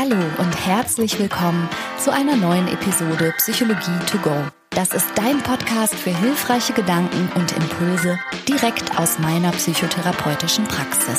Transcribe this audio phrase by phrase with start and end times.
[0.00, 4.44] Hallo und herzlich willkommen zu einer neuen Episode Psychologie to go.
[4.70, 8.16] Das ist dein Podcast für hilfreiche Gedanken und Impulse
[8.48, 11.18] direkt aus meiner psychotherapeutischen Praxis.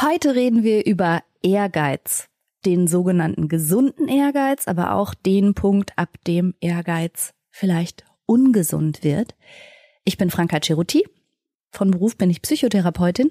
[0.00, 2.28] Heute reden wir über Ehrgeiz,
[2.64, 9.34] den sogenannten gesunden Ehrgeiz, aber auch den Punkt, ab dem Ehrgeiz vielleicht ungesund wird.
[10.04, 11.08] Ich bin Franka Ceruti
[11.76, 13.30] von Beruf bin ich Psychotherapeutin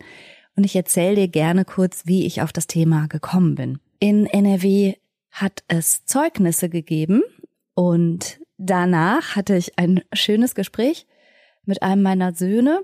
[0.55, 3.79] und ich erzähle dir gerne kurz, wie ich auf das Thema gekommen bin.
[3.99, 4.95] In NRW
[5.31, 7.23] hat es Zeugnisse gegeben
[7.73, 11.07] und danach hatte ich ein schönes Gespräch
[11.65, 12.83] mit einem meiner Söhne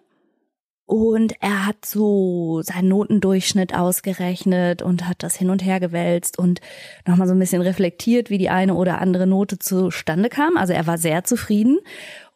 [0.90, 6.62] und er hat so seinen Notendurchschnitt ausgerechnet und hat das hin und her gewälzt und
[7.06, 10.58] nochmal so ein bisschen reflektiert, wie die eine oder andere Note zustande kam.
[10.58, 11.78] Also er war sehr zufrieden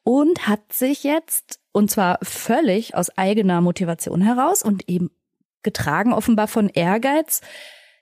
[0.04, 5.12] und hat sich jetzt, und zwar völlig aus eigener Motivation heraus und eben
[5.64, 7.42] getragen offenbar von Ehrgeiz,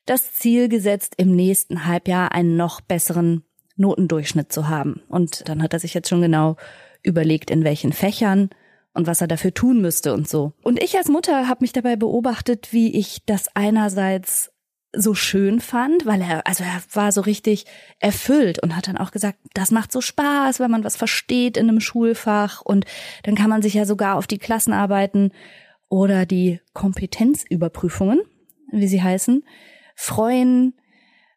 [0.05, 3.43] das Ziel gesetzt, im nächsten Halbjahr einen noch besseren
[3.77, 5.01] Notendurchschnitt zu haben.
[5.07, 6.57] Und dann hat er sich jetzt schon genau
[7.01, 8.49] überlegt, in welchen Fächern
[8.93, 10.53] und was er dafür tun müsste und so.
[10.63, 14.51] Und ich als Mutter habe mich dabei beobachtet, wie ich das einerseits
[14.93, 17.65] so schön fand, weil er, also er war so richtig
[17.99, 21.69] erfüllt und hat dann auch gesagt, das macht so Spaß, wenn man was versteht in
[21.69, 22.85] einem Schulfach und
[23.23, 25.31] dann kann man sich ja sogar auf die Klassenarbeiten
[25.87, 28.21] oder die Kompetenzüberprüfungen,
[28.71, 29.43] wie sie heißen,
[29.95, 30.73] freuen,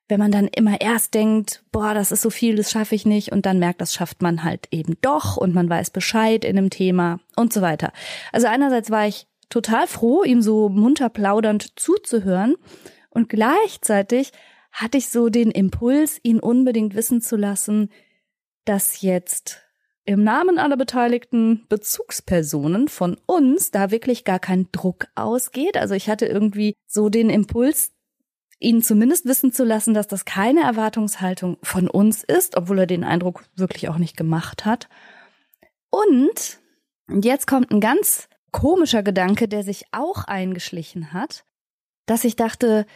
[0.09, 3.33] wenn man dann immer erst denkt, boah, das ist so viel, das schaffe ich nicht
[3.33, 6.71] und dann merkt, das schafft man halt eben doch und man weiß Bescheid in dem
[6.71, 7.93] Thema und so weiter.
[8.33, 12.57] Also einerseits war ich total froh, ihm so munter plaudernd zuzuhören
[13.15, 14.33] und gleichzeitig
[14.73, 17.91] hatte ich so den Impuls, ihn unbedingt wissen zu lassen,
[18.65, 19.63] dass jetzt
[20.05, 25.77] im Namen aller beteiligten Bezugspersonen von uns da wirklich gar kein Druck ausgeht.
[25.77, 27.93] Also ich hatte irgendwie so den Impuls,
[28.59, 33.05] ihn zumindest wissen zu lassen, dass das keine Erwartungshaltung von uns ist, obwohl er den
[33.05, 34.89] Eindruck wirklich auch nicht gemacht hat.
[35.89, 36.61] Und
[37.09, 41.45] jetzt kommt ein ganz komischer Gedanke, der sich auch eingeschlichen hat
[42.07, 42.87] dass ich dachte,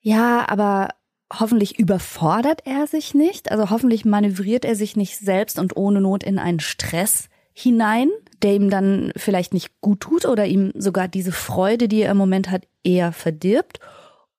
[0.00, 0.90] ja, aber
[1.32, 6.22] hoffentlich überfordert er sich nicht, also hoffentlich manövriert er sich nicht selbst und ohne Not
[6.24, 8.10] in einen Stress hinein,
[8.42, 12.16] der ihm dann vielleicht nicht gut tut oder ihm sogar diese Freude, die er im
[12.16, 13.78] Moment hat, eher verdirbt.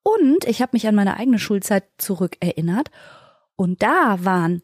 [0.03, 2.91] Und ich habe mich an meine eigene Schulzeit zurückerinnert
[3.55, 4.61] und da waren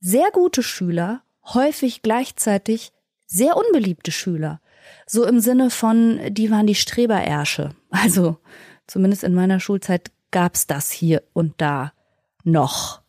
[0.00, 2.92] sehr gute Schüler häufig gleichzeitig
[3.26, 4.60] sehr unbeliebte Schüler.
[5.06, 7.70] So im Sinne von, die waren die Streberärsche.
[7.90, 8.38] Also
[8.86, 11.92] Zumindest in meiner Schulzeit gab's das hier und da
[12.44, 13.02] noch.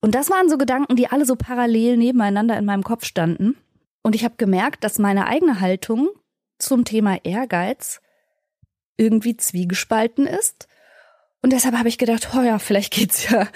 [0.00, 3.56] Und das waren so Gedanken, die alle so parallel nebeneinander in meinem Kopf standen.
[4.02, 6.08] Und ich habe gemerkt, dass meine eigene Haltung
[6.58, 8.00] zum Thema Ehrgeiz
[8.96, 10.68] irgendwie zwiegespalten ist.
[11.42, 13.46] Und deshalb habe ich gedacht, oh ja, vielleicht geht's ja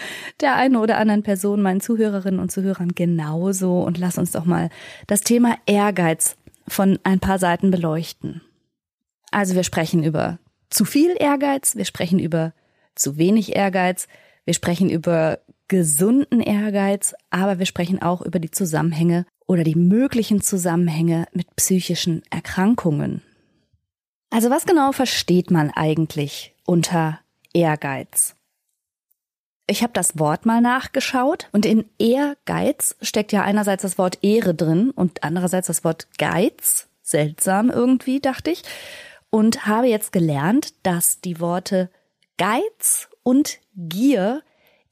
[0.40, 3.80] der einen oder anderen Person, meinen Zuhörerinnen und Zuhörern genauso.
[3.80, 4.70] Und lass uns doch mal
[5.06, 6.36] das Thema Ehrgeiz
[6.66, 8.42] von ein paar Seiten beleuchten.
[9.30, 10.38] Also wir sprechen über
[10.70, 12.52] zu viel Ehrgeiz, wir sprechen über
[12.94, 14.06] zu wenig Ehrgeiz,
[14.44, 20.40] wir sprechen über gesunden Ehrgeiz, aber wir sprechen auch über die Zusammenhänge oder die möglichen
[20.40, 23.22] Zusammenhänge mit psychischen Erkrankungen.
[24.30, 27.20] Also was genau versteht man eigentlich unter
[27.52, 28.36] Ehrgeiz?
[29.66, 34.54] Ich habe das Wort mal nachgeschaut und in Ehrgeiz steckt ja einerseits das Wort Ehre
[34.54, 36.88] drin und andererseits das Wort Geiz.
[37.00, 38.62] Seltsam irgendwie, dachte ich
[39.34, 41.90] und habe jetzt gelernt, dass die Worte
[42.38, 44.44] Geiz und Gier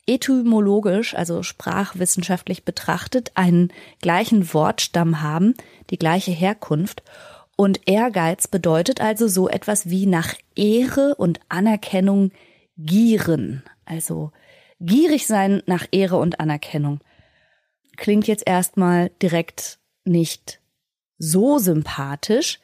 [0.04, 5.54] etymologisch, also sprachwissenschaftlich betrachtet, einen gleichen Wortstamm haben,
[5.90, 7.04] die gleiche Herkunft.
[7.54, 12.32] Und Ehrgeiz bedeutet also so etwas wie nach Ehre und Anerkennung
[12.76, 13.62] gieren.
[13.84, 14.32] Also
[14.80, 16.98] gierig sein nach Ehre und Anerkennung.
[17.96, 20.60] Klingt jetzt erstmal direkt nicht
[21.16, 22.58] so sympathisch,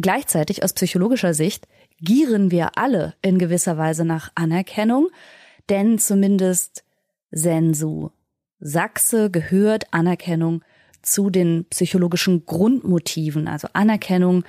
[0.00, 1.66] Gleichzeitig aus psychologischer Sicht
[2.00, 5.08] gieren wir alle in gewisser Weise nach Anerkennung,
[5.68, 6.84] denn zumindest
[7.30, 8.10] Sensu
[8.60, 10.62] Sachse gehört Anerkennung
[11.02, 14.44] zu den psychologischen Grundmotiven, also Anerkennung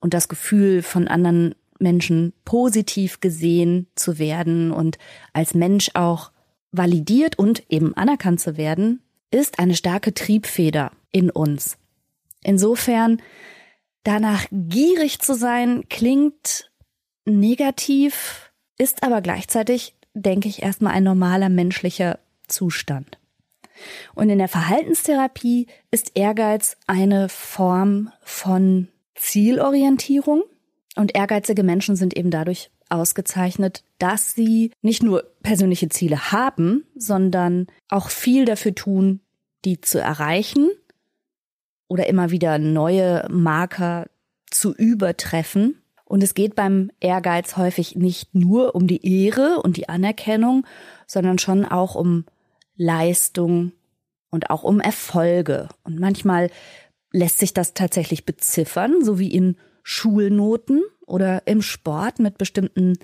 [0.00, 4.98] und das Gefühl von anderen Menschen positiv gesehen zu werden und
[5.32, 6.30] als Mensch auch
[6.72, 9.00] validiert und eben anerkannt zu werden,
[9.30, 11.78] ist eine starke Triebfeder in uns.
[12.42, 13.20] Insofern
[14.02, 16.70] Danach gierig zu sein klingt
[17.26, 22.18] negativ, ist aber gleichzeitig, denke ich, erstmal ein normaler menschlicher
[22.48, 23.18] Zustand.
[24.14, 30.42] Und in der Verhaltenstherapie ist Ehrgeiz eine Form von Zielorientierung.
[30.96, 37.68] Und ehrgeizige Menschen sind eben dadurch ausgezeichnet, dass sie nicht nur persönliche Ziele haben, sondern
[37.88, 39.20] auch viel dafür tun,
[39.64, 40.70] die zu erreichen
[41.90, 44.06] oder immer wieder neue Marker
[44.48, 45.82] zu übertreffen.
[46.04, 50.66] Und es geht beim Ehrgeiz häufig nicht nur um die Ehre und die Anerkennung,
[51.08, 52.24] sondern schon auch um
[52.76, 53.72] Leistung
[54.30, 55.68] und auch um Erfolge.
[55.82, 56.50] Und manchmal
[57.12, 62.98] lässt sich das tatsächlich beziffern, so wie in Schulnoten oder im Sport mit bestimmten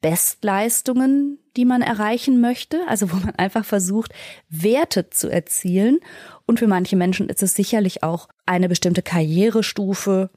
[0.00, 4.12] Bestleistungen, die man erreichen möchte, also wo man einfach versucht,
[4.48, 5.98] Werte zu erzielen.
[6.46, 10.30] Und für manche Menschen ist es sicherlich auch eine bestimmte Karrierestufe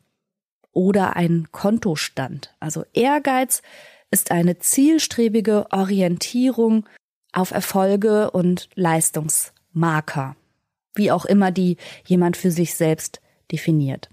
[0.72, 2.56] oder ein Kontostand.
[2.60, 3.62] Also Ehrgeiz
[4.10, 6.86] ist eine zielstrebige Orientierung
[7.34, 10.36] auf Erfolge und Leistungsmarker,
[10.96, 13.22] wie auch immer die jemand für sich selbst
[13.52, 14.10] definiert.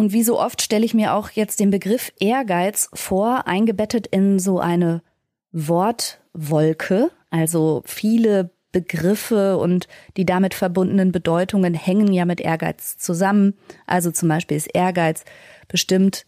[0.00, 4.38] Und wie so oft stelle ich mir auch jetzt den Begriff Ehrgeiz vor, eingebettet in
[4.38, 5.02] so eine
[5.52, 7.10] Wortwolke.
[7.28, 13.58] Also viele Begriffe und die damit verbundenen Bedeutungen hängen ja mit Ehrgeiz zusammen.
[13.86, 15.26] Also zum Beispiel ist Ehrgeiz
[15.68, 16.24] bestimmt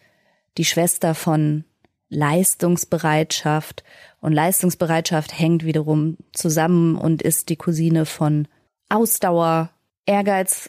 [0.59, 1.65] die Schwester von
[2.11, 3.85] Leistungsbereitschaft
[4.21, 8.49] und Leistungsbereitschaft hängt wiederum zusammen und ist die Cousine von
[8.91, 9.71] Ausdauer.
[10.05, 10.69] Ehrgeiz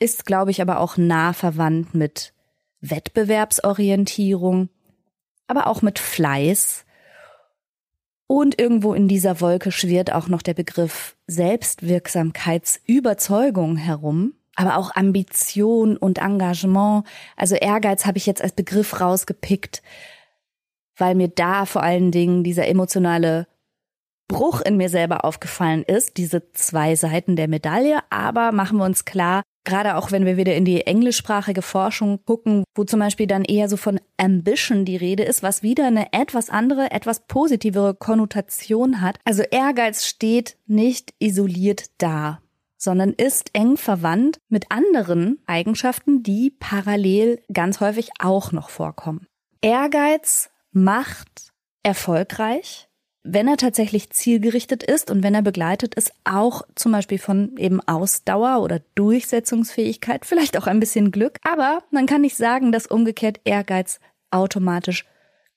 [0.00, 2.34] ist, glaube ich, aber auch nah verwandt mit
[2.80, 4.68] Wettbewerbsorientierung,
[5.46, 6.84] aber auch mit Fleiß.
[8.26, 15.96] Und irgendwo in dieser Wolke schwirrt auch noch der Begriff Selbstwirksamkeitsüberzeugung herum, aber auch Ambition
[15.96, 17.04] und Engagement.
[17.36, 19.82] Also Ehrgeiz habe ich jetzt als Begriff rausgepickt,
[20.96, 23.48] weil mir da vor allen Dingen dieser emotionale
[24.28, 27.98] Bruch in mir selber aufgefallen ist, diese zwei Seiten der Medaille.
[28.10, 32.64] Aber machen wir uns klar, gerade auch wenn wir wieder in die englischsprachige Forschung gucken,
[32.74, 36.50] wo zum Beispiel dann eher so von Ambition die Rede ist, was wieder eine etwas
[36.50, 39.18] andere, etwas positivere Konnotation hat.
[39.24, 42.40] Also Ehrgeiz steht nicht isoliert da,
[42.76, 49.26] sondern ist eng verwandt mit anderen Eigenschaften, die parallel ganz häufig auch noch vorkommen.
[49.62, 51.52] Ehrgeiz macht
[51.82, 52.89] erfolgreich,
[53.22, 57.80] wenn er tatsächlich zielgerichtet ist und wenn er begleitet ist, auch zum Beispiel von eben
[57.80, 61.38] Ausdauer oder Durchsetzungsfähigkeit, vielleicht auch ein bisschen Glück.
[61.42, 64.00] Aber man kann nicht sagen, dass umgekehrt Ehrgeiz
[64.30, 65.04] automatisch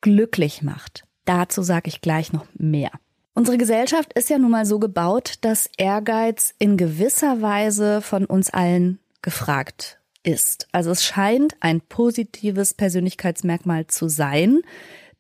[0.02, 1.06] glücklich macht.
[1.26, 2.92] Dazu sage ich gleich noch mehr.
[3.34, 8.50] Unsere Gesellschaft ist ja nun mal so gebaut, dass Ehrgeiz in gewisser Weise von uns
[8.52, 10.68] allen gefragt ist.
[10.72, 14.62] Also es scheint ein positives Persönlichkeitsmerkmal zu sein,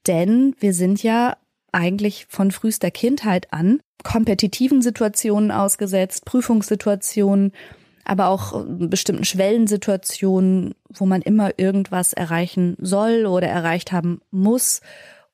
[0.05, 1.37] denn wir sind ja
[1.73, 7.53] eigentlich von frühester Kindheit an kompetitiven Situationen ausgesetzt, Prüfungssituationen,
[8.05, 14.81] aber auch äh, bestimmten Schwellensituationen, wo man immer irgendwas erreichen soll oder erreicht haben muss.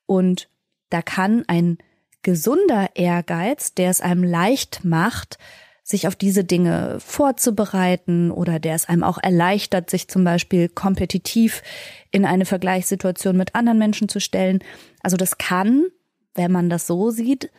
[0.06, 0.48] Und
[0.88, 1.78] da kann ein
[2.22, 5.38] gesunder Ehrgeiz, der es einem leicht macht,
[5.82, 11.62] sich auf diese Dinge vorzubereiten oder der es einem auch erleichtert, sich zum Beispiel kompetitiv
[12.12, 14.60] in eine Vergleichssituation mit anderen Menschen zu stellen.
[15.02, 15.86] Also das kann
[16.40, 17.50] wenn man das so sieht,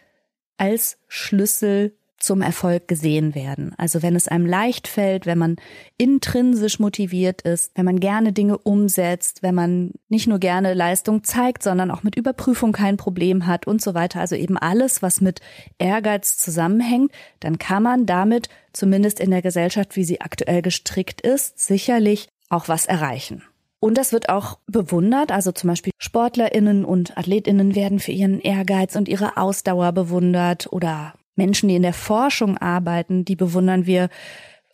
[0.58, 3.74] als Schlüssel zum Erfolg gesehen werden.
[3.78, 5.58] Also wenn es einem leicht fällt, wenn man
[5.98, 11.62] intrinsisch motiviert ist, wenn man gerne Dinge umsetzt, wenn man nicht nur gerne Leistung zeigt,
[11.62, 14.20] sondern auch mit Überprüfung kein Problem hat und so weiter.
[14.20, 15.42] Also eben alles, was mit
[15.78, 21.60] Ehrgeiz zusammenhängt, dann kann man damit, zumindest in der Gesellschaft, wie sie aktuell gestrickt ist,
[21.60, 23.44] sicherlich auch was erreichen.
[23.82, 25.32] Und das wird auch bewundert.
[25.32, 31.16] Also zum Beispiel SportlerInnen und AthletInnen werden für ihren Ehrgeiz und ihre Ausdauer bewundert oder
[31.36, 34.10] Menschen, die in der Forschung arbeiten, die bewundern wir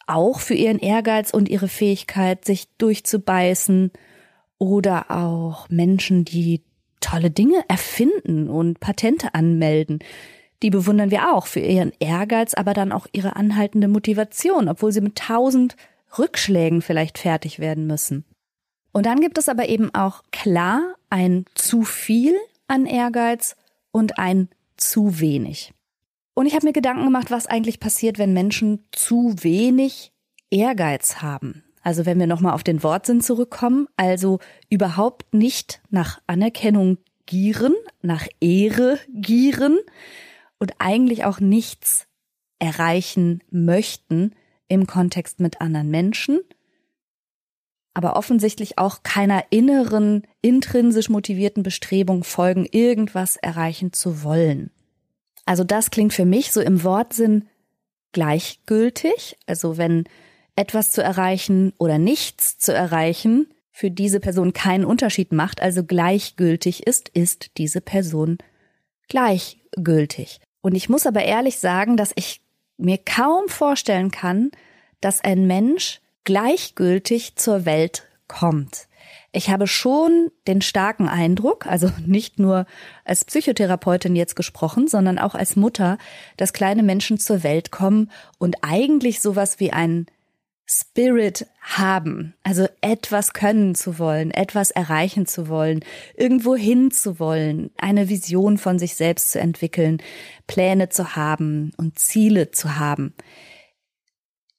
[0.07, 3.91] auch für ihren Ehrgeiz und ihre Fähigkeit, sich durchzubeißen
[4.57, 6.63] oder auch Menschen, die
[6.99, 9.99] tolle Dinge erfinden und Patente anmelden.
[10.63, 15.01] Die bewundern wir auch für ihren Ehrgeiz, aber dann auch ihre anhaltende Motivation, obwohl sie
[15.01, 15.77] mit tausend
[16.19, 18.25] Rückschlägen vielleicht fertig werden müssen.
[18.97, 22.33] Und dann gibt es aber eben auch klar ein zu viel
[22.67, 23.55] an Ehrgeiz
[23.91, 25.71] und ein zu wenig.
[26.33, 30.13] Und ich habe mir Gedanken gemacht, was eigentlich passiert, wenn Menschen zu wenig
[30.49, 31.63] Ehrgeiz haben.
[31.83, 38.25] Also wenn wir nochmal auf den Wortsinn zurückkommen, also überhaupt nicht nach Anerkennung gieren, nach
[38.41, 39.77] Ehre gieren
[40.57, 42.07] und eigentlich auch nichts
[42.57, 44.31] erreichen möchten
[44.67, 46.39] im Kontext mit anderen Menschen
[47.97, 54.69] aber offensichtlich auch keiner inneren, intrinsisch motivierten Bestrebung folgen, irgendwas erreichen zu wollen.
[55.47, 57.49] Also das klingt für mich so im Wortsinn
[58.11, 59.35] gleichgültig.
[59.47, 60.03] Also wenn
[60.55, 66.85] etwas zu erreichen oder nichts zu erreichen für diese Person keinen Unterschied macht, also gleichgültig
[66.85, 68.37] ist, ist diese Person
[69.09, 70.39] gleichgültig.
[70.61, 72.41] Und ich muss aber ehrlich sagen, dass ich
[72.77, 74.51] mir kaum vorstellen kann,
[75.01, 78.89] dass ein Mensch gleichgültig zur Welt kommt.
[79.31, 82.65] Ich habe schon den starken Eindruck, also nicht nur
[83.05, 85.97] als Psychotherapeutin jetzt gesprochen, sondern auch als Mutter,
[86.35, 90.05] dass kleine Menschen zur Welt kommen und eigentlich sowas wie ein
[90.65, 95.79] Spirit haben, also etwas können zu wollen, etwas erreichen zu wollen,
[96.17, 100.01] irgendwo hin zu wollen, eine Vision von sich selbst zu entwickeln,
[100.45, 103.13] Pläne zu haben und Ziele zu haben.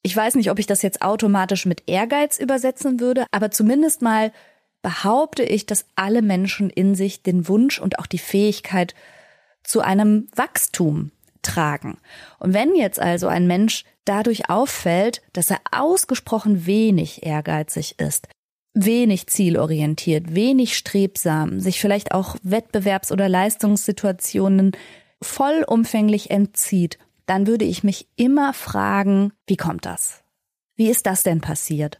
[0.01, 4.31] Ich weiß nicht, ob ich das jetzt automatisch mit Ehrgeiz übersetzen würde, aber zumindest mal
[4.81, 8.95] behaupte ich, dass alle Menschen in sich den Wunsch und auch die Fähigkeit
[9.63, 11.97] zu einem Wachstum tragen.
[12.39, 18.27] Und wenn jetzt also ein Mensch dadurch auffällt, dass er ausgesprochen wenig ehrgeizig ist,
[18.73, 24.71] wenig zielorientiert, wenig strebsam, sich vielleicht auch Wettbewerbs- oder Leistungssituationen
[25.21, 26.97] vollumfänglich entzieht,
[27.29, 30.23] dann würde ich mich immer fragen, wie kommt das?
[30.75, 31.99] Wie ist das denn passiert?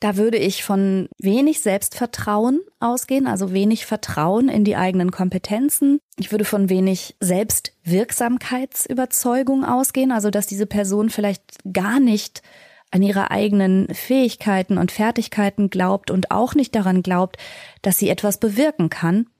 [0.00, 6.00] Da würde ich von wenig Selbstvertrauen ausgehen, also wenig Vertrauen in die eigenen Kompetenzen.
[6.18, 12.42] Ich würde von wenig Selbstwirksamkeitsüberzeugung ausgehen, also dass diese Person vielleicht gar nicht
[12.90, 17.38] an ihre eigenen Fähigkeiten und Fertigkeiten glaubt und auch nicht daran glaubt,
[17.80, 19.30] dass sie etwas bewirken kann.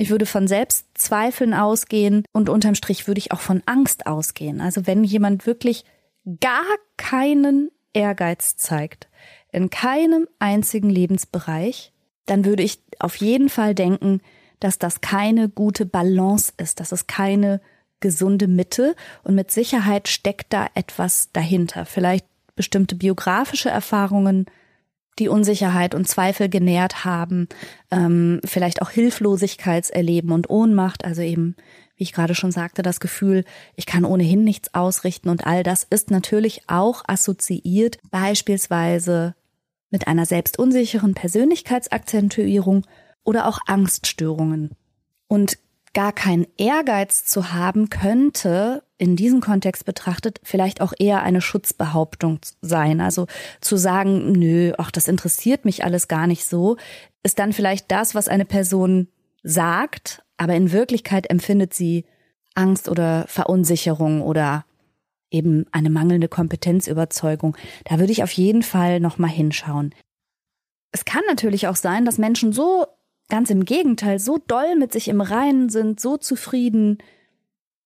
[0.00, 4.62] Ich würde von Selbstzweifeln ausgehen und unterm Strich würde ich auch von Angst ausgehen.
[4.62, 5.84] Also wenn jemand wirklich
[6.40, 6.64] gar
[6.96, 9.08] keinen Ehrgeiz zeigt,
[9.52, 11.92] in keinem einzigen Lebensbereich,
[12.24, 14.22] dann würde ich auf jeden Fall denken,
[14.58, 17.60] dass das keine gute Balance ist, dass es keine
[18.00, 21.84] gesunde Mitte und mit Sicherheit steckt da etwas dahinter.
[21.84, 22.24] Vielleicht
[22.56, 24.46] bestimmte biografische Erfahrungen,
[25.18, 27.48] die Unsicherheit und Zweifel genährt haben,
[27.90, 31.56] ähm, vielleicht auch Hilflosigkeitserleben und Ohnmacht, also eben,
[31.96, 33.44] wie ich gerade schon sagte, das Gefühl,
[33.76, 39.34] ich kann ohnehin nichts ausrichten und all das ist natürlich auch assoziiert beispielsweise
[39.90, 42.86] mit einer selbstunsicheren Persönlichkeitsakzentuierung
[43.24, 44.70] oder auch Angststörungen.
[45.26, 45.58] Und
[45.92, 52.40] gar keinen Ehrgeiz zu haben, könnte in diesem Kontext betrachtet vielleicht auch eher eine Schutzbehauptung
[52.60, 53.00] sein.
[53.00, 53.28] Also
[53.62, 56.76] zu sagen, nö, ach, das interessiert mich alles gar nicht so,
[57.22, 59.08] ist dann vielleicht das, was eine Person
[59.42, 62.04] sagt, aber in Wirklichkeit empfindet sie
[62.54, 64.66] Angst oder Verunsicherung oder
[65.30, 67.56] eben eine mangelnde Kompetenzüberzeugung.
[67.84, 69.94] Da würde ich auf jeden Fall nochmal hinschauen.
[70.92, 72.84] Es kann natürlich auch sein, dass Menschen so
[73.30, 76.98] ganz im Gegenteil so doll mit sich im Reinen sind, so zufrieden,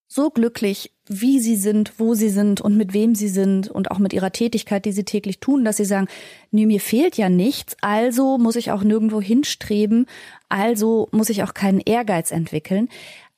[0.07, 3.99] so glücklich, wie sie sind, wo sie sind und mit wem sie sind und auch
[3.99, 6.09] mit ihrer Tätigkeit, die sie täglich tun, dass sie sagen,
[6.51, 10.07] nee, mir fehlt ja nichts, also muss ich auch nirgendwo hinstreben,
[10.49, 12.89] also muss ich auch keinen Ehrgeiz entwickeln.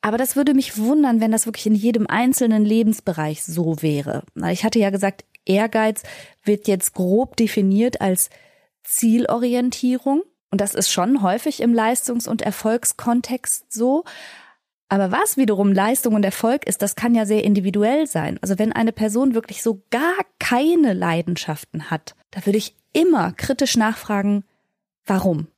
[0.03, 4.23] Aber das würde mich wundern, wenn das wirklich in jedem einzelnen Lebensbereich so wäre.
[4.51, 6.03] Ich hatte ja gesagt, Ehrgeiz
[6.45, 8.31] wird jetzt grob definiert als
[8.85, 10.23] Zielorientierung.
[10.51, 14.05] Und das ist schon häufig im Leistungs- und Erfolgskontext so.
[14.89, 18.39] Aber was wiederum Leistung und Erfolg ist, das kann ja sehr individuell sein.
[18.41, 23.77] Also wenn eine Person wirklich so gar keine Leidenschaften hat, da würde ich immer kritisch
[23.77, 24.45] nachfragen,
[25.05, 25.49] warum?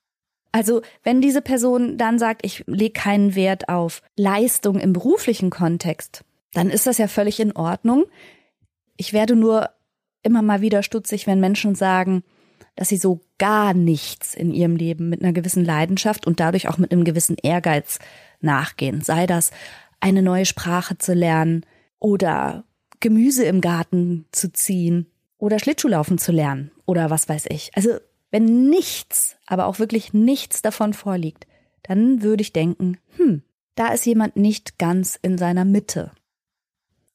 [0.51, 6.25] Also wenn diese Person dann sagt, ich lege keinen Wert auf Leistung im beruflichen Kontext,
[6.55, 8.07] dann ist das ja völlig in Ordnung.
[8.97, 9.69] Ich werde nur
[10.23, 12.25] immer mal wieder stutzig, wenn Menschen sagen,
[12.79, 16.79] dass sie so gar nichts in ihrem Leben mit einer gewissen Leidenschaft und dadurch auch
[16.79, 17.99] mit einem gewissen Ehrgeiz
[18.41, 19.01] nachgehen.
[19.01, 19.51] Sei das
[19.99, 21.67] eine neue Sprache zu lernen
[21.99, 22.63] oder
[23.01, 27.73] Gemüse im Garten zu ziehen oder Schlittschuhlaufen zu lernen oder was weiß ich.
[27.75, 27.99] Also
[28.31, 31.49] wenn nichts, aber auch wirklich nichts davon vorliegt,
[31.83, 33.43] dann würde ich denken, hm,
[33.75, 36.13] da ist jemand nicht ganz in seiner Mitte.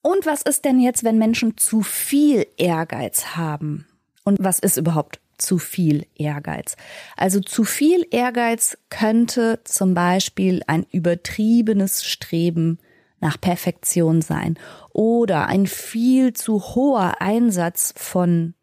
[0.01, 3.88] Und was ist denn jetzt, wenn Menschen zu viel Ehrgeiz haben?
[4.25, 6.76] Und was ist überhaupt zu viel Ehrgeiz?
[7.16, 12.80] Also zu viel Ehrgeiz könnte zum Beispiel ein übertriebenes Streben
[13.20, 14.58] nach Perfektion sein
[14.92, 18.54] oder ein viel zu hoher Einsatz von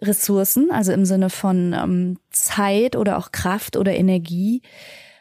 [0.00, 4.62] Ressourcen, also im Sinne von ähm, Zeit oder auch Kraft oder Energie,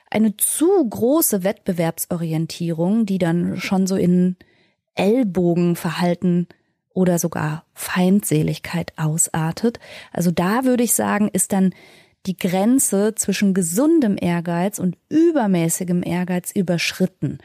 [0.10, 4.36] eine zu große Wettbewerbsorientierung, die dann schon so in
[4.96, 6.48] Ellbogenverhalten
[6.98, 9.80] oder sogar Feindseligkeit ausartet.
[10.12, 11.76] Also da würde ich sagen, ist dann
[12.26, 17.38] die Grenze zwischen gesundem Ehrgeiz und übermäßigem Ehrgeiz überschritten.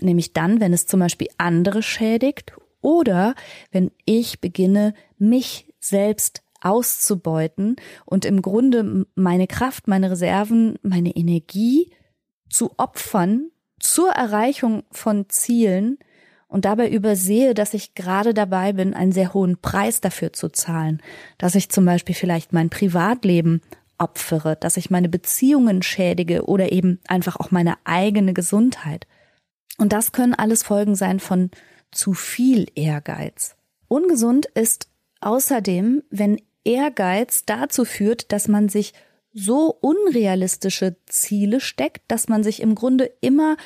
[0.00, 3.34] Nämlich dann, wenn es zum Beispiel andere schädigt oder
[3.70, 7.76] wenn ich beginne, mich selbst auszubeuten
[8.06, 11.92] und im Grunde meine Kraft, meine Reserven, meine Energie
[12.48, 15.98] zu opfern zur Erreichung von Zielen
[16.48, 21.02] und dabei übersehe, dass ich gerade dabei bin, einen sehr hohen Preis dafür zu zahlen,
[21.38, 23.62] dass ich zum Beispiel vielleicht mein Privatleben
[23.98, 29.06] opfere, dass ich meine Beziehungen schädige oder eben einfach auch meine eigene Gesundheit.
[29.78, 31.50] Und das können alles Folgen sein von
[31.90, 33.56] zu viel Ehrgeiz.
[33.88, 34.88] Ungesund ist
[35.20, 38.92] außerdem, wenn Ehrgeiz dazu führt, dass man sich
[39.32, 43.56] so unrealistische Ziele steckt, dass man sich im Grunde immer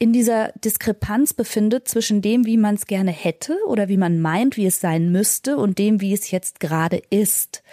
[0.00, 4.56] in dieser Diskrepanz befindet zwischen dem, wie man es gerne hätte oder wie man meint,
[4.56, 7.64] wie es sein müsste und dem, wie es jetzt gerade ist.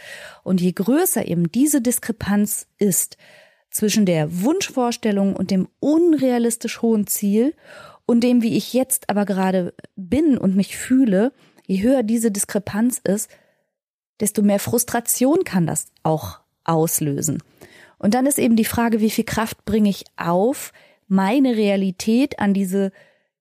[0.44, 3.18] Und je größer eben diese Diskrepanz ist
[3.70, 7.54] zwischen der Wunschvorstellung und dem unrealistisch hohen Ziel
[8.08, 11.32] und dem, wie ich jetzt aber gerade bin und mich fühle,
[11.68, 13.30] je höher diese Diskrepanz ist,
[14.20, 17.44] desto mehr Frustration kann das auch auslösen.
[18.00, 20.74] Und dann ist eben die Frage, wie viel Kraft bringe ich auf,
[21.08, 22.92] meine Realität an diese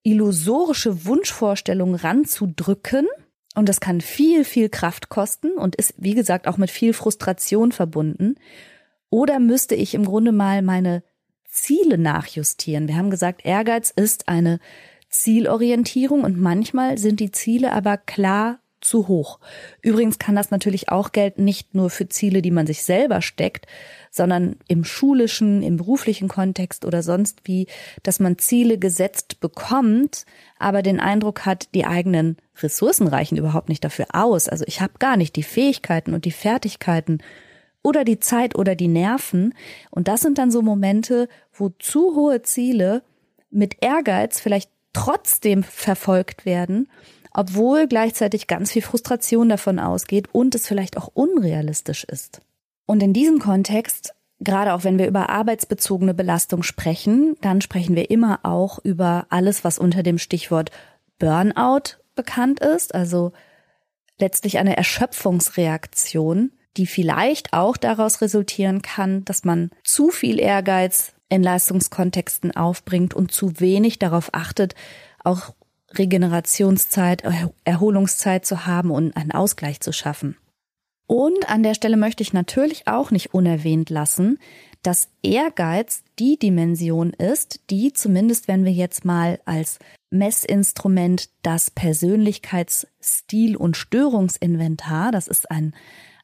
[0.02, 3.06] illusorische Wunschvorstellung ranzudrücken.
[3.54, 7.72] Und das kann viel, viel Kraft kosten und ist, wie gesagt, auch mit viel Frustration
[7.72, 8.36] verbunden.
[9.10, 11.02] Oder müsste ich im Grunde mal meine
[11.48, 12.88] Ziele nachjustieren?
[12.88, 14.58] Wir haben gesagt, Ehrgeiz ist eine
[15.08, 19.38] Zielorientierung und manchmal sind die Ziele aber klar zu hoch.
[19.80, 23.66] Übrigens kann das natürlich auch gelten, nicht nur für Ziele, die man sich selber steckt,
[24.14, 27.66] sondern im schulischen, im beruflichen Kontext oder sonst wie,
[28.04, 30.24] dass man Ziele gesetzt bekommt,
[30.58, 34.48] aber den Eindruck hat, die eigenen Ressourcen reichen überhaupt nicht dafür aus.
[34.48, 37.18] Also ich habe gar nicht die Fähigkeiten und die Fertigkeiten
[37.82, 39.52] oder die Zeit oder die Nerven.
[39.90, 43.02] Und das sind dann so Momente, wo zu hohe Ziele
[43.50, 46.88] mit Ehrgeiz vielleicht trotzdem verfolgt werden,
[47.32, 52.40] obwohl gleichzeitig ganz viel Frustration davon ausgeht und es vielleicht auch unrealistisch ist.
[52.86, 58.10] Und in diesem Kontext, gerade auch wenn wir über arbeitsbezogene Belastung sprechen, dann sprechen wir
[58.10, 60.70] immer auch über alles, was unter dem Stichwort
[61.18, 63.32] Burnout bekannt ist, also
[64.18, 71.42] letztlich eine Erschöpfungsreaktion, die vielleicht auch daraus resultieren kann, dass man zu viel Ehrgeiz in
[71.42, 74.74] Leistungskontexten aufbringt und zu wenig darauf achtet,
[75.22, 75.54] auch
[75.96, 77.22] Regenerationszeit,
[77.64, 80.36] Erholungszeit zu haben und einen Ausgleich zu schaffen.
[81.06, 84.38] Und an der Stelle möchte ich natürlich auch nicht unerwähnt lassen,
[84.82, 89.78] dass Ehrgeiz die Dimension ist, die zumindest, wenn wir jetzt mal als
[90.10, 95.74] Messinstrument das Persönlichkeitsstil- und Störungsinventar, das ist ein,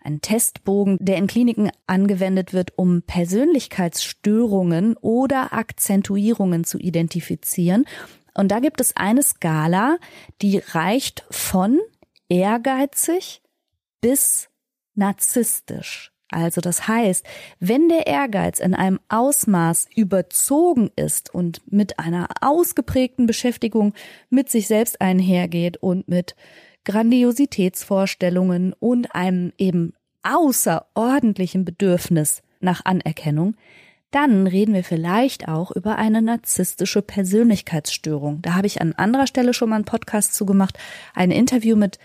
[0.02, 7.86] ein Testbogen, der in Kliniken angewendet wird, um Persönlichkeitsstörungen oder Akzentuierungen zu identifizieren.
[8.34, 9.96] Und da gibt es eine Skala,
[10.42, 11.80] die reicht von
[12.28, 13.42] ehrgeizig
[14.02, 14.49] bis
[15.00, 16.12] narzisstisch.
[16.30, 17.26] Also das heißt,
[17.58, 23.94] wenn der Ehrgeiz in einem Ausmaß überzogen ist und mit einer ausgeprägten Beschäftigung
[24.28, 26.36] mit sich selbst einhergeht und mit
[26.84, 33.56] Grandiositätsvorstellungen und einem eben außerordentlichen Bedürfnis nach Anerkennung,
[34.10, 38.42] dann reden wir vielleicht auch über eine narzisstische Persönlichkeitsstörung.
[38.42, 40.78] Da habe ich an anderer Stelle schon mal einen Podcast zugemacht,
[41.14, 41.98] ein Interview mit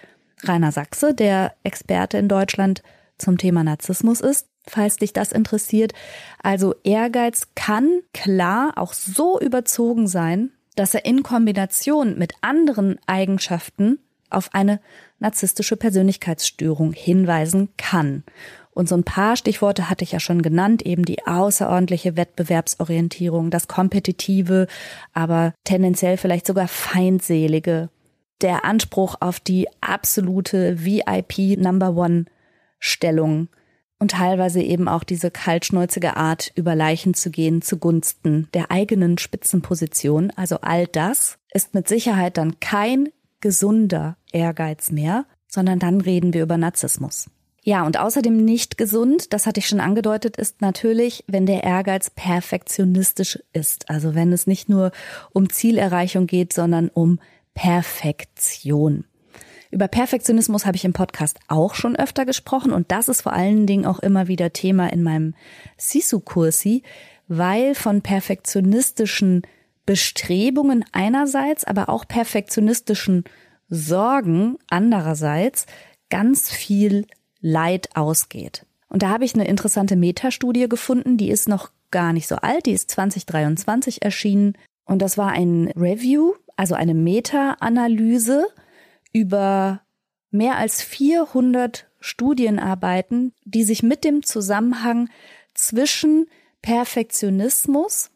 [0.48, 2.84] Rainer Sachse, der Experte in Deutschland
[3.18, 5.94] zum Thema Narzissmus ist, falls dich das interessiert.
[6.42, 14.00] Also Ehrgeiz kann klar auch so überzogen sein, dass er in Kombination mit anderen Eigenschaften
[14.30, 14.82] auf eine
[15.20, 18.24] narzisstische Persönlichkeitsstörung hinweisen kann.
[18.72, 23.70] Und so ein paar Stichworte hatte ich ja schon genannt, eben die außerordentliche Wettbewerbsorientierung, das
[23.70, 24.68] Kompetitive,
[25.14, 27.90] aber tendenziell vielleicht sogar feindselige,
[28.42, 32.26] der Anspruch auf die absolute VIP Number One
[32.80, 33.50] Stellung
[34.00, 40.32] und teilweise eben auch diese kaltschnäuzige Art, über Leichen zu gehen zugunsten der eigenen Spitzenposition.
[40.36, 46.44] Also all das ist mit Sicherheit dann kein gesunder Ehrgeiz mehr, sondern dann reden wir
[46.44, 47.30] über Narzissmus.
[47.64, 52.12] Ja, und außerdem nicht gesund, das hatte ich schon angedeutet, ist natürlich, wenn der Ehrgeiz
[52.12, 53.90] perfektionistisch ist.
[53.90, 54.92] Also wenn es nicht nur
[55.32, 57.20] um Zielerreichung geht, sondern um
[57.56, 59.06] Perfektion.
[59.72, 63.66] Über Perfektionismus habe ich im Podcast auch schon öfter gesprochen und das ist vor allen
[63.66, 65.34] Dingen auch immer wieder Thema in meinem
[65.78, 66.84] Sisu-Kursi,
[67.28, 69.42] weil von perfektionistischen
[69.86, 73.24] Bestrebungen einerseits, aber auch perfektionistischen
[73.68, 75.66] Sorgen andererseits
[76.10, 77.08] ganz viel
[77.42, 78.66] Leid ausgeht.
[78.90, 82.66] Und da habe ich eine interessante Metastudie gefunden, die ist noch gar nicht so alt,
[82.66, 84.54] die ist 2023 erschienen
[84.86, 88.48] und das war ein Review also eine Meta-Analyse
[89.12, 89.82] über
[90.32, 95.10] mehr als 400 Studienarbeiten, die sich mit dem Zusammenhang
[95.54, 96.28] zwischen
[96.62, 98.12] Perfektionismus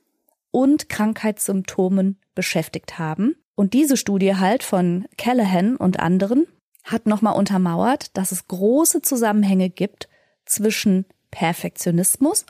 [0.52, 3.36] und Krankheitssymptomen beschäftigt haben.
[3.56, 6.48] Und diese Studie halt von Callahan und anderen
[6.84, 10.10] hat nochmal untermauert, dass es große Zusammenhänge gibt
[10.46, 12.46] zwischen Perfektionismus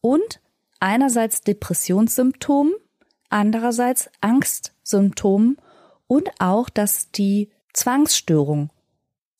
[0.00, 0.40] und
[0.80, 2.74] einerseits Depressionssymptomen,
[3.28, 4.10] andererseits
[4.82, 5.56] Angstsymptomen
[6.06, 8.70] und auch, dass die Zwangsstörung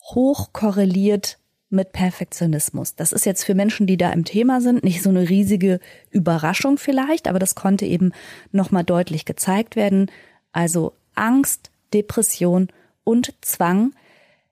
[0.02, 2.96] hoch korreliert mit Perfektionismus.
[2.96, 6.76] Das ist jetzt für Menschen, die da im Thema sind, nicht so eine riesige Überraschung
[6.76, 8.12] vielleicht, aber das konnte eben
[8.50, 10.11] nochmal deutlich gezeigt werden.
[10.52, 12.68] Also Angst, Depression
[13.05, 13.94] und Zwang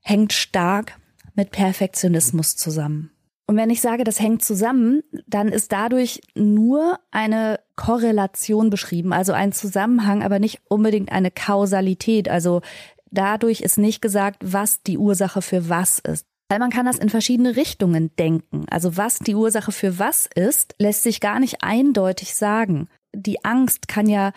[0.00, 0.98] hängt stark
[1.34, 3.10] mit Perfektionismus zusammen.
[3.50, 9.32] Und wenn ich sage, das hängt zusammen, dann ist dadurch nur eine Korrelation beschrieben, also
[9.32, 12.28] ein Zusammenhang, aber nicht unbedingt eine Kausalität.
[12.28, 12.62] Also
[13.10, 16.26] dadurch ist nicht gesagt, was die Ursache für was ist.
[16.48, 18.66] Weil man kann das in verschiedene Richtungen denken.
[18.70, 22.86] Also was die Ursache für was ist, lässt sich gar nicht eindeutig sagen.
[23.12, 24.30] Die Angst kann ja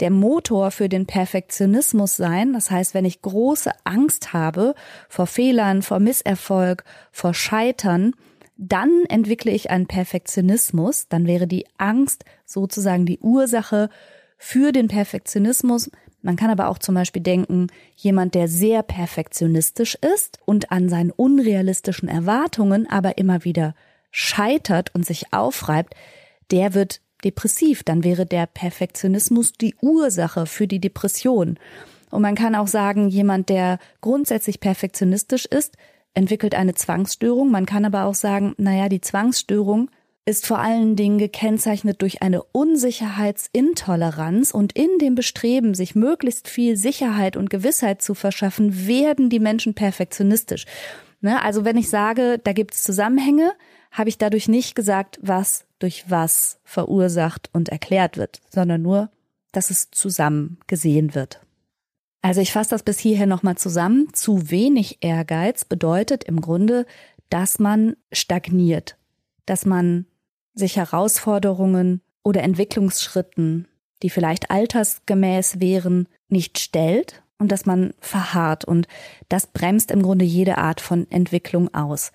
[0.00, 2.52] der Motor für den Perfektionismus sein.
[2.52, 4.74] Das heißt, wenn ich große Angst habe
[5.08, 8.12] vor Fehlern, vor Misserfolg, vor Scheitern,
[8.58, 13.88] dann entwickle ich einen Perfektionismus, dann wäre die Angst sozusagen die Ursache
[14.36, 15.90] für den Perfektionismus.
[16.22, 21.12] Man kann aber auch zum Beispiel denken, jemand, der sehr perfektionistisch ist und an seinen
[21.12, 23.74] unrealistischen Erwartungen aber immer wieder
[24.10, 25.94] scheitert und sich aufreibt,
[26.50, 27.84] der wird depressiv.
[27.84, 31.60] Dann wäre der Perfektionismus die Ursache für die Depression.
[32.10, 35.76] Und man kann auch sagen, jemand, der grundsätzlich perfektionistisch ist,
[36.14, 37.50] entwickelt eine Zwangsstörung.
[37.50, 39.90] Man kann aber auch sagen, naja, die Zwangsstörung
[40.28, 46.76] ist vor allen Dingen gekennzeichnet durch eine Unsicherheitsintoleranz und in dem Bestreben, sich möglichst viel
[46.76, 50.66] Sicherheit und Gewissheit zu verschaffen, werden die Menschen perfektionistisch.
[51.22, 51.42] Ne?
[51.42, 53.54] Also wenn ich sage, da gibt es Zusammenhänge,
[53.90, 59.10] habe ich dadurch nicht gesagt, was durch was verursacht und erklärt wird, sondern nur,
[59.52, 61.40] dass es zusammen gesehen wird.
[62.28, 64.12] Also ich fasse das bis hierher nochmal zusammen.
[64.12, 66.84] Zu wenig Ehrgeiz bedeutet im Grunde,
[67.30, 68.98] dass man stagniert,
[69.46, 70.04] dass man
[70.52, 73.66] sich Herausforderungen oder Entwicklungsschritten,
[74.02, 78.88] die vielleicht altersgemäß wären, nicht stellt und dass man verharrt und
[79.30, 82.12] das bremst im Grunde jede Art von Entwicklung aus.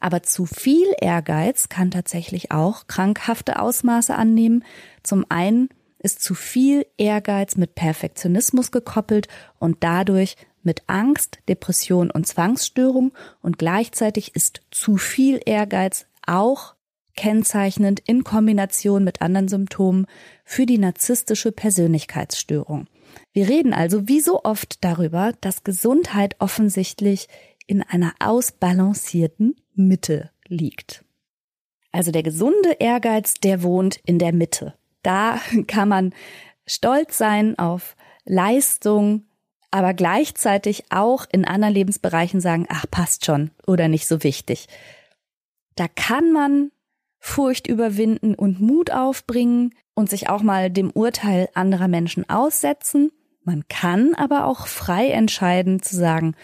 [0.00, 4.64] Aber zu viel Ehrgeiz kann tatsächlich auch krankhafte Ausmaße annehmen.
[5.04, 5.68] Zum einen
[6.02, 13.58] ist zu viel Ehrgeiz mit Perfektionismus gekoppelt und dadurch mit Angst, Depression und Zwangsstörung und
[13.58, 16.74] gleichzeitig ist zu viel Ehrgeiz auch
[17.16, 20.06] kennzeichnend in Kombination mit anderen Symptomen
[20.44, 22.86] für die narzisstische Persönlichkeitsstörung.
[23.32, 27.28] Wir reden also wie so oft darüber, dass Gesundheit offensichtlich
[27.66, 31.04] in einer ausbalancierten Mitte liegt.
[31.90, 34.74] Also der gesunde Ehrgeiz, der wohnt in der Mitte.
[35.02, 36.14] Da kann man
[36.66, 39.24] stolz sein auf Leistung,
[39.70, 44.68] aber gleichzeitig auch in anderen Lebensbereichen sagen, ach, passt schon oder nicht so wichtig.
[45.76, 46.70] Da kann man
[47.18, 53.12] Furcht überwinden und Mut aufbringen und sich auch mal dem Urteil anderer Menschen aussetzen.
[53.44, 56.34] Man kann aber auch frei entscheiden zu sagen,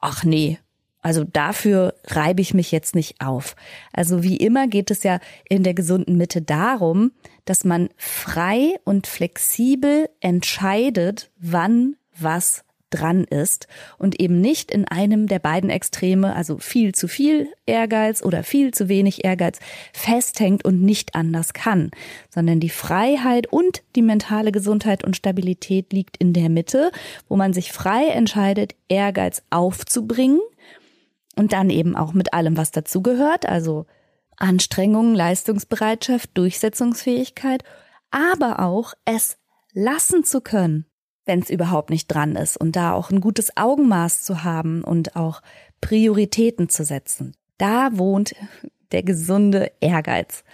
[0.00, 0.58] ach nee,
[1.06, 3.54] also dafür reibe ich mich jetzt nicht auf.
[3.92, 7.12] Also wie immer geht es ja in der gesunden Mitte darum,
[7.44, 15.28] dass man frei und flexibel entscheidet, wann was dran ist und eben nicht in einem
[15.28, 19.60] der beiden Extreme, also viel zu viel Ehrgeiz oder viel zu wenig Ehrgeiz,
[19.92, 21.92] festhängt und nicht anders kann,
[22.34, 26.90] sondern die Freiheit und die mentale Gesundheit und Stabilität liegt in der Mitte,
[27.28, 30.40] wo man sich frei entscheidet, Ehrgeiz aufzubringen
[31.36, 33.86] und dann eben auch mit allem, was dazugehört, also
[34.36, 37.62] Anstrengung, Leistungsbereitschaft, Durchsetzungsfähigkeit,
[38.10, 39.38] aber auch es
[39.72, 40.86] lassen zu können,
[41.24, 45.16] wenn es überhaupt nicht dran ist und da auch ein gutes Augenmaß zu haben und
[45.16, 45.42] auch
[45.80, 47.34] Prioritäten zu setzen.
[47.58, 48.34] Da wohnt
[48.92, 50.44] der gesunde Ehrgeiz.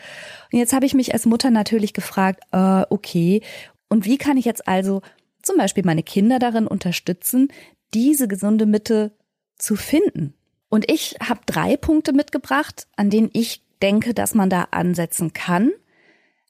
[0.53, 3.43] Und jetzt habe ich mich als Mutter natürlich gefragt, äh, okay,
[3.89, 5.03] und wie kann ich jetzt also
[5.43, 7.49] zum Beispiel meine Kinder darin unterstützen,
[7.93, 9.13] diese gesunde Mitte
[9.57, 10.35] zu finden?
[10.73, 15.71] Und ich habe drei Punkte mitgebracht, an denen ich denke, dass man da ansetzen kann.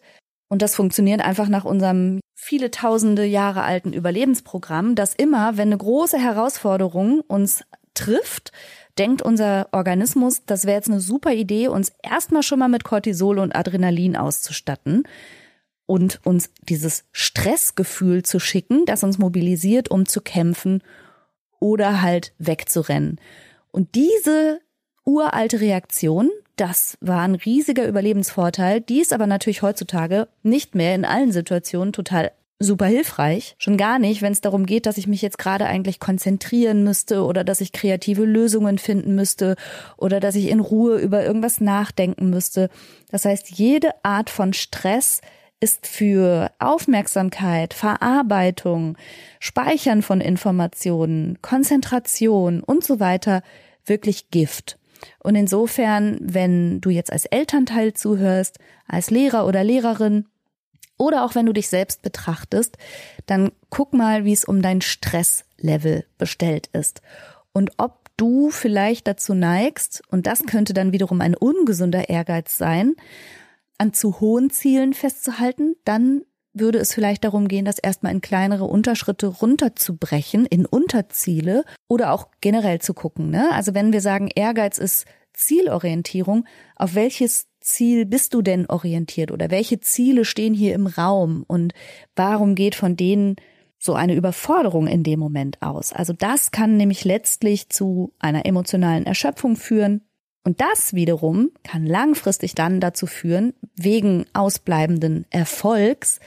[0.50, 5.78] und das funktioniert einfach nach unserem viele tausende Jahre alten Überlebensprogramm, dass immer, wenn eine
[5.78, 8.54] große Herausforderung uns trifft,
[8.98, 13.40] denkt unser Organismus, das wäre jetzt eine super Idee, uns erstmal schon mal mit Cortisol
[13.40, 15.04] und Adrenalin auszustatten
[15.88, 20.82] und uns dieses Stressgefühl zu schicken, das uns mobilisiert, um zu kämpfen
[21.60, 23.20] oder halt wegzurennen.
[23.72, 24.62] Und diese
[25.04, 31.06] uralte Reaktion, das war ein riesiger Überlebensvorteil, die ist aber natürlich heutzutage nicht mehr in
[31.06, 33.56] allen Situationen total super hilfreich.
[33.60, 37.24] Schon gar nicht, wenn es darum geht, dass ich mich jetzt gerade eigentlich konzentrieren müsste
[37.24, 39.56] oder dass ich kreative Lösungen finden müsste
[39.96, 42.70] oder dass ich in Ruhe über irgendwas nachdenken müsste.
[43.12, 45.22] Das heißt, jede Art von Stress
[45.60, 48.98] ist für Aufmerksamkeit, Verarbeitung,
[49.40, 53.42] Speichern von Informationen, Konzentration und so weiter
[53.86, 54.78] wirklich Gift.
[55.20, 60.26] Und insofern, wenn du jetzt als Elternteil zuhörst, als Lehrer oder Lehrerin
[60.98, 62.78] oder auch wenn du dich selbst betrachtest,
[63.26, 67.02] dann guck mal, wie es um dein Stresslevel bestellt ist.
[67.54, 72.96] Und ob du vielleicht dazu neigst, und das könnte dann wiederum ein ungesunder Ehrgeiz sein,
[73.78, 76.24] an zu hohen Zielen festzuhalten, dann
[76.60, 82.28] würde es vielleicht darum gehen, das erstmal in kleinere Unterschritte runterzubrechen, in Unterziele oder auch
[82.42, 83.30] generell zu gucken.
[83.30, 83.50] Ne?
[83.52, 89.52] Also wenn wir sagen, Ehrgeiz ist Zielorientierung, auf welches Ziel bist du denn orientiert oder
[89.52, 91.74] welche Ziele stehen hier im Raum und
[92.16, 93.36] warum geht von denen
[93.78, 95.94] so eine Überforderung in dem Moment aus?
[95.94, 100.07] Also das kann nämlich letztlich zu einer emotionalen Erschöpfung führen,
[100.48, 106.22] und das wiederum kann langfristig dann dazu führen, wegen ausbleibenden Erfolgs,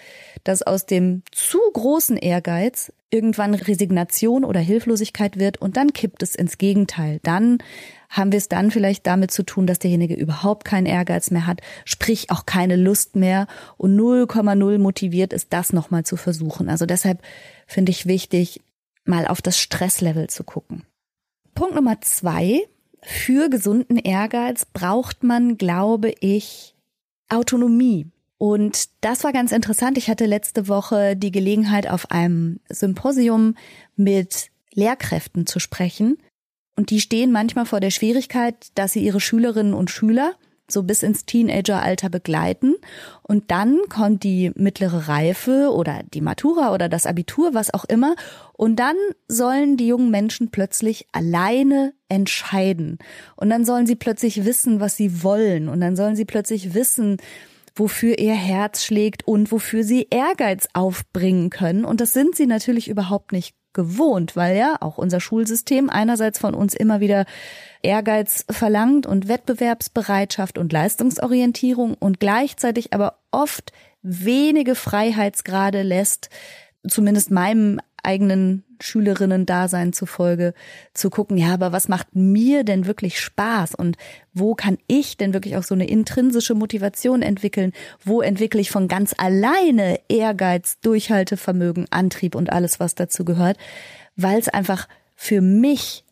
[0.45, 6.35] dass aus dem zu großen Ehrgeiz irgendwann Resignation oder Hilflosigkeit wird und dann kippt es
[6.35, 7.19] ins Gegenteil.
[7.23, 7.63] Dann
[8.11, 11.63] haben wir es dann vielleicht damit zu tun, dass derjenige überhaupt keinen Ehrgeiz mehr hat,
[11.87, 13.47] sprich auch keine Lust mehr
[13.79, 16.69] und 0,0 motiviert ist, das nochmal zu versuchen.
[16.69, 17.23] Also deshalb
[17.67, 18.61] finde ich wichtig,
[19.07, 20.83] mal auf das Stresslevel zu gucken.
[21.55, 22.67] Punkt Nummer zwei
[23.03, 26.75] für gesunden Ehrgeiz braucht man, glaube ich,
[27.29, 28.07] Autonomie.
[28.39, 29.99] Und das war ganz interessant.
[29.99, 33.55] Ich hatte letzte Woche die Gelegenheit, auf einem Symposium
[33.97, 36.19] mit Lehrkräften zu sprechen.
[36.77, 40.35] Und die stehen manchmal vor der Schwierigkeit, dass sie ihre Schülerinnen und Schüler
[40.73, 42.75] so bis ins Teenageralter begleiten.
[43.23, 48.15] Und dann kommt die mittlere Reife oder die Matura oder das Abitur, was auch immer.
[48.53, 48.97] Und dann
[49.29, 52.99] sollen die jungen Menschen plötzlich alleine entscheiden.
[53.37, 55.69] Und dann sollen sie plötzlich wissen, was sie wollen.
[55.69, 57.19] Und dann sollen sie plötzlich wissen,
[57.75, 61.85] wofür ihr Herz schlägt und wofür sie Ehrgeiz aufbringen können.
[61.85, 66.55] Und das sind sie natürlich überhaupt nicht gewohnt, weil ja auch unser Schulsystem einerseits von
[66.55, 67.25] uns immer wieder
[67.83, 76.31] Ehrgeiz verlangt und Wettbewerbsbereitschaft und Leistungsorientierung und gleichzeitig aber oft wenige Freiheitsgrade lässt,
[76.87, 80.55] zumindest meinem eigenen Schülerinnen-Dasein zufolge,
[80.95, 83.97] zu gucken, ja, aber was macht mir denn wirklich Spaß und
[84.33, 87.73] wo kann ich denn wirklich auch so eine intrinsische Motivation entwickeln?
[88.03, 93.59] Wo entwickle ich von ganz alleine Ehrgeiz, Durchhaltevermögen, Antrieb und alles, was dazu gehört?
[94.17, 96.05] Weil es einfach für mich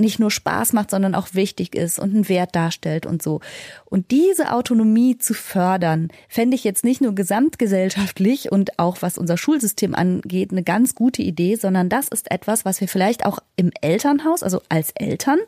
[0.00, 3.40] nicht nur Spaß macht, sondern auch wichtig ist und einen Wert darstellt und so.
[3.84, 9.36] Und diese Autonomie zu fördern, fände ich jetzt nicht nur gesamtgesellschaftlich und auch was unser
[9.36, 13.70] Schulsystem angeht, eine ganz gute Idee, sondern das ist etwas, was wir vielleicht auch im
[13.80, 15.38] Elternhaus, also als Eltern,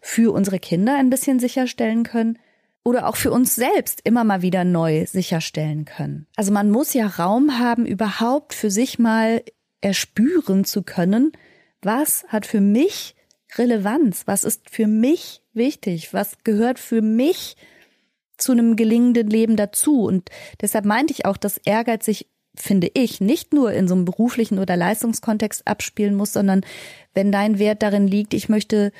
[0.00, 2.38] für unsere Kinder ein bisschen sicherstellen können
[2.86, 6.28] oder auch für uns selbst immer mal wieder neu sicherstellen können.
[6.36, 9.42] Also man muss ja Raum haben, überhaupt für sich mal
[9.80, 11.32] erspüren zu können,
[11.82, 13.15] was hat für mich
[13.58, 14.22] Relevanz?
[14.26, 16.12] Was ist für mich wichtig?
[16.12, 17.56] Was gehört für mich
[18.36, 20.04] zu einem gelingenden Leben dazu?
[20.04, 24.04] Und deshalb meinte ich auch, dass Ehrgeiz sich, finde ich, nicht nur in so einem
[24.04, 26.62] beruflichen oder Leistungskontext abspielen muss, sondern
[27.14, 28.92] wenn dein Wert darin liegt, ich möchte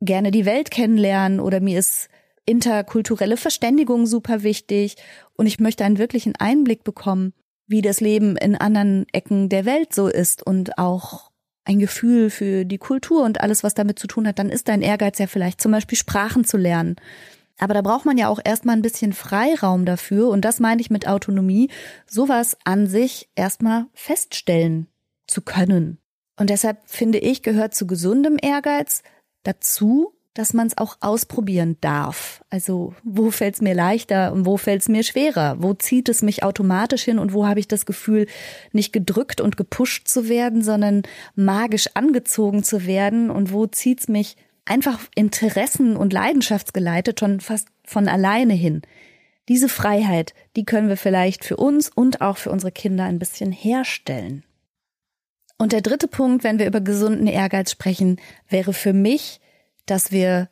[0.00, 2.08] gerne die Welt kennenlernen oder mir ist
[2.44, 4.96] interkulturelle Verständigung super wichtig
[5.34, 7.34] und ich möchte einen wirklichen Einblick bekommen,
[7.66, 11.31] wie das Leben in anderen Ecken der Welt so ist und auch
[11.64, 14.82] ein Gefühl für die Kultur und alles, was damit zu tun hat, dann ist dein
[14.82, 16.96] Ehrgeiz ja vielleicht zum Beispiel Sprachen zu lernen.
[17.58, 20.90] Aber da braucht man ja auch erstmal ein bisschen Freiraum dafür und das meine ich
[20.90, 21.70] mit Autonomie,
[22.06, 24.88] sowas an sich erstmal feststellen
[25.26, 25.98] zu können.
[26.36, 29.02] Und deshalb finde ich, gehört zu gesundem Ehrgeiz
[29.44, 32.42] dazu, dass man es auch ausprobieren darf.
[32.48, 35.56] Also wo fällt es mir leichter und wo fällt es mir schwerer?
[35.58, 38.26] Wo zieht es mich automatisch hin und wo habe ich das Gefühl,
[38.72, 41.02] nicht gedrückt und gepusht zu werden, sondern
[41.34, 43.30] magisch angezogen zu werden?
[43.30, 48.82] Und wo zieht es mich einfach Interessen und Leidenschaftsgeleitet schon fast von alleine hin?
[49.48, 53.52] Diese Freiheit, die können wir vielleicht für uns und auch für unsere Kinder ein bisschen
[53.52, 54.44] herstellen.
[55.58, 58.18] Und der dritte Punkt, wenn wir über gesunden Ehrgeiz sprechen,
[58.48, 59.40] wäre für mich,
[59.86, 60.48] dass wir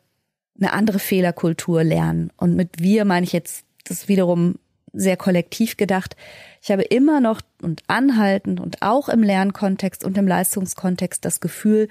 [0.59, 2.31] eine andere Fehlerkultur lernen.
[2.37, 4.55] Und mit wir meine ich jetzt das wiederum
[4.93, 6.15] sehr kollektiv gedacht.
[6.61, 11.87] Ich habe immer noch und anhaltend und auch im Lernkontext und im Leistungskontext das Gefühl,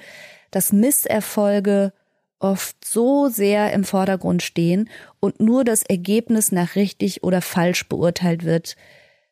[0.50, 1.92] dass Misserfolge
[2.38, 4.88] oft so sehr im Vordergrund stehen
[5.20, 8.76] und nur das Ergebnis nach richtig oder falsch beurteilt wird.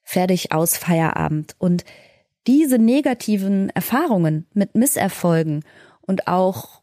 [0.02, 1.54] Fertig aus Feierabend.
[1.58, 1.84] Und
[2.46, 5.64] diese negativen Erfahrungen mit Misserfolgen
[6.00, 6.82] und auch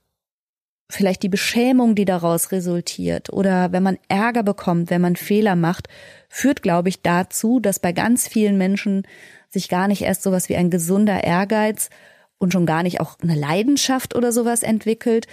[0.90, 5.88] vielleicht die Beschämung, die daraus resultiert oder wenn man Ärger bekommt, wenn man Fehler macht,
[6.30, 9.08] führt, glaube ich, dazu, dass bei ganz vielen Menschen
[9.50, 11.90] sich gar nicht erst sowas wie ein gesunder Ehrgeiz
[12.38, 15.28] und schon gar nicht auch eine Leidenschaft oder sowas entwickelt,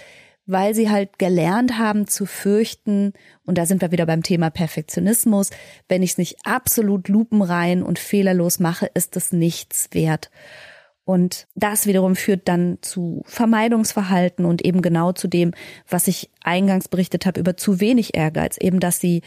[0.45, 3.13] weil sie halt gelernt haben zu fürchten,
[3.45, 5.51] und da sind wir wieder beim Thema Perfektionismus,
[5.87, 10.31] wenn ich es nicht absolut lupenrein und fehlerlos mache, ist es nichts wert.
[11.05, 15.51] Und das wiederum führt dann zu Vermeidungsverhalten und eben genau zu dem,
[15.89, 19.21] was ich eingangs berichtet habe über zu wenig Ehrgeiz, eben dass sie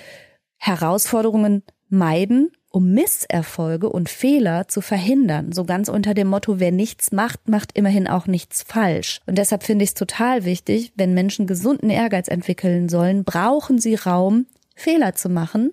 [0.57, 5.53] Herausforderungen meiden, um Misserfolge und Fehler zu verhindern.
[5.53, 9.21] So ganz unter dem Motto, wer nichts macht, macht immerhin auch nichts falsch.
[9.27, 13.95] Und deshalb finde ich es total wichtig, wenn Menschen gesunden Ehrgeiz entwickeln sollen, brauchen sie
[13.95, 15.73] Raum, Fehler zu machen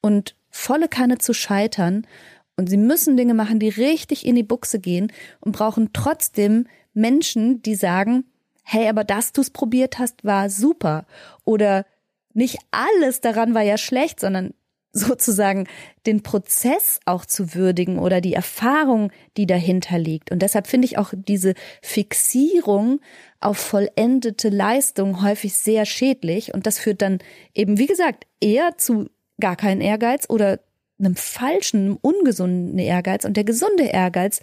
[0.00, 2.06] und volle Kanne zu scheitern
[2.60, 7.62] und sie müssen Dinge machen, die richtig in die Buchse gehen und brauchen trotzdem Menschen,
[7.62, 8.24] die sagen,
[8.64, 11.06] hey, aber dass du es probiert hast, war super.
[11.44, 11.86] Oder
[12.34, 14.52] nicht alles daran war ja schlecht, sondern
[14.92, 15.68] sozusagen
[16.04, 20.30] den Prozess auch zu würdigen oder die Erfahrung, die dahinter liegt.
[20.30, 23.00] Und deshalb finde ich auch diese Fixierung
[23.40, 26.52] auf vollendete Leistung häufig sehr schädlich.
[26.52, 27.20] Und das führt dann
[27.54, 29.08] eben, wie gesagt, eher zu
[29.40, 30.60] gar keinen Ehrgeiz oder
[31.00, 33.24] einem falschen, einem ungesunden Ehrgeiz.
[33.24, 34.40] Und der gesunde Ehrgeiz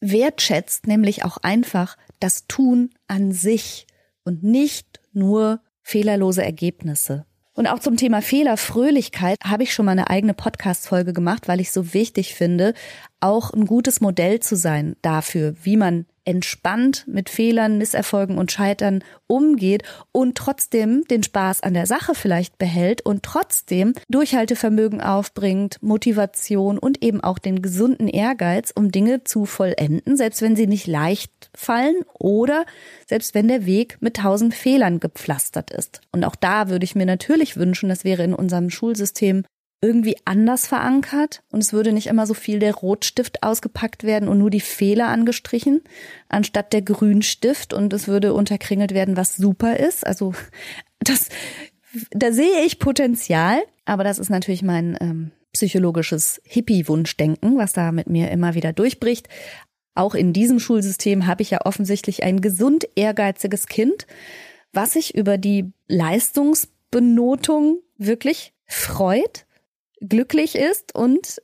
[0.00, 3.86] wertschätzt nämlich auch einfach das Tun an sich
[4.24, 7.26] und nicht nur fehlerlose Ergebnisse.
[7.52, 11.72] Und auch zum Thema Fehlerfröhlichkeit habe ich schon mal eine eigene Podcast-Folge gemacht, weil ich
[11.72, 12.74] so wichtig finde,
[13.20, 19.02] auch ein gutes Modell zu sein dafür, wie man entspannt mit Fehlern, Misserfolgen und Scheitern
[19.26, 26.78] umgeht und trotzdem den Spaß an der Sache vielleicht behält und trotzdem Durchhaltevermögen aufbringt, Motivation
[26.78, 31.50] und eben auch den gesunden Ehrgeiz, um Dinge zu vollenden, selbst wenn sie nicht leicht
[31.54, 32.64] fallen oder
[33.06, 36.00] selbst wenn der Weg mit tausend Fehlern gepflastert ist.
[36.12, 39.44] Und auch da würde ich mir natürlich wünschen, das wäre in unserem Schulsystem
[39.82, 44.38] irgendwie anders verankert und es würde nicht immer so viel der Rotstift ausgepackt werden und
[44.38, 45.82] nur die Fehler angestrichen,
[46.28, 50.06] anstatt der Grünstift und es würde unterkringelt werden, was super ist.
[50.06, 50.34] Also
[51.00, 51.30] das,
[52.10, 58.08] da sehe ich Potenzial, aber das ist natürlich mein ähm, psychologisches Hippie-Wunschdenken, was da mit
[58.08, 59.28] mir immer wieder durchbricht.
[59.94, 64.06] Auch in diesem Schulsystem habe ich ja offensichtlich ein gesund ehrgeiziges Kind,
[64.72, 69.46] was sich über die Leistungsbenotung wirklich freut
[70.00, 71.42] glücklich ist und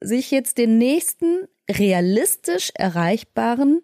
[0.00, 3.82] sich jetzt den nächsten realistisch erreichbaren,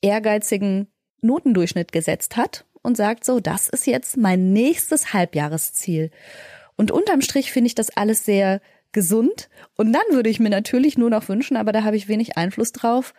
[0.00, 0.88] ehrgeizigen
[1.20, 6.10] Notendurchschnitt gesetzt hat und sagt so, das ist jetzt mein nächstes Halbjahresziel.
[6.76, 8.60] Und unterm Strich finde ich das alles sehr
[8.92, 9.48] gesund.
[9.76, 12.72] Und dann würde ich mir natürlich nur noch wünschen, aber da habe ich wenig Einfluss
[12.72, 13.14] drauf,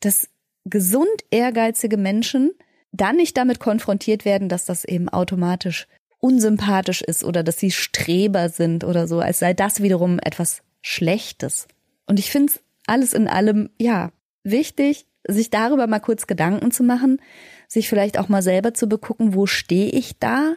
[0.00, 0.28] dass
[0.64, 2.52] gesund ehrgeizige Menschen
[2.92, 5.86] dann nicht damit konfrontiert werden, dass das eben automatisch
[6.20, 11.66] unsympathisch ist oder dass sie Streber sind oder so, als sei das wiederum etwas Schlechtes.
[12.06, 14.12] Und ich finde es alles in allem, ja,
[14.42, 17.20] wichtig, sich darüber mal kurz Gedanken zu machen,
[17.68, 20.54] sich vielleicht auch mal selber zu begucken, wo stehe ich da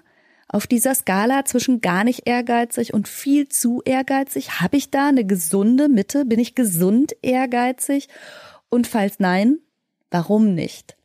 [0.47, 4.62] auf dieser Skala zwischen gar nicht ehrgeizig und viel zu ehrgeizig?
[4.62, 6.26] Habe ich da eine gesunde Mitte?
[6.26, 8.10] Bin ich gesund ehrgeizig?
[8.70, 9.60] Und falls nein,
[10.12, 10.99] warum nicht?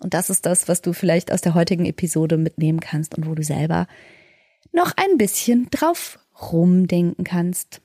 [0.00, 3.34] Und das ist das, was du vielleicht aus der heutigen Episode mitnehmen kannst und wo
[3.34, 3.86] du selber
[4.72, 6.18] noch ein bisschen drauf
[6.52, 7.80] rumdenken kannst.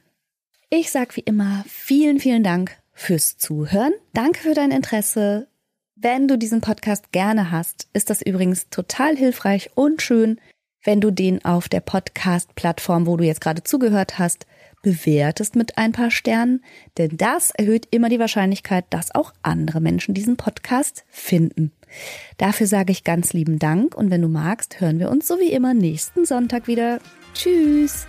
[0.69, 3.93] Ich sag wie immer vielen, vielen Dank fürs Zuhören.
[4.13, 5.47] Danke für dein Interesse.
[5.95, 10.39] Wenn du diesen Podcast gerne hast, ist das übrigens total hilfreich und schön,
[10.83, 14.47] wenn du den auf der Podcast-Plattform, wo du jetzt gerade zugehört hast,
[14.81, 16.63] bewertest mit ein paar Sternen,
[16.97, 21.71] denn das erhöht immer die Wahrscheinlichkeit, dass auch andere Menschen diesen Podcast finden.
[22.37, 25.51] Dafür sage ich ganz lieben Dank und wenn du magst, hören wir uns so wie
[25.51, 26.99] immer nächsten Sonntag wieder.
[27.33, 28.05] Tschüss!